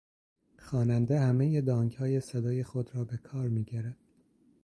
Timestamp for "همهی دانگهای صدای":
1.19-2.63